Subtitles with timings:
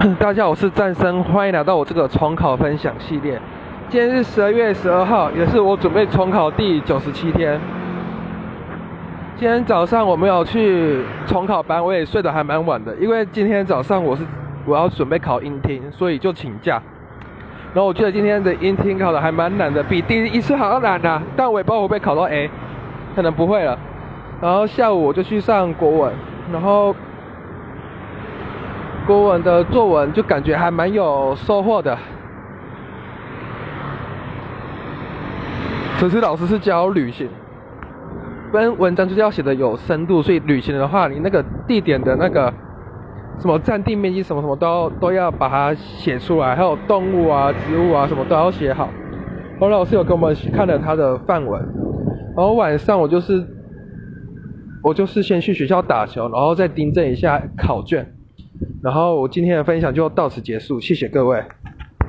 [0.18, 3.38] 大家好，我是战生，欢迎来到我这个重考分享系列。
[3.90, 7.60] 今天是十二月十二号，也是我准备重考第九十七天。
[9.36, 14.24] 今天早上我没有去重考班，我也睡得还蛮晚的，因为今天早上我是
[14.64, 16.80] 我要准备考音听，所以就请假。
[17.74, 22.48] 然后我觉得今天的音听考的还蛮难的，比第一次好像难啊，但我也不知道会不会考到 A，
[23.14, 23.78] 可能不会了。
[24.40, 26.14] 然后下午我就去上国文，
[26.50, 26.96] 然后。
[29.10, 31.98] 国文的作文就感觉还蛮有收获的。
[35.98, 37.28] 只是老师是教旅行，
[38.52, 42.54] 跟文章就是要写的有深度，所以旅行的话，你那个地点的那个
[43.40, 48.88] 什么占地面积什么什么都要都要把它写出来，还有动物啊、植物啊什么都要写好。
[49.58, 51.60] 后来老师有跟我们看了他的范文，
[52.36, 53.44] 然后晚上我就是
[54.84, 58.14] 我就是先去学校打球，然后再订正一下考卷。
[58.82, 61.42] 然后我今天的分享就到此结束，谢谢各位。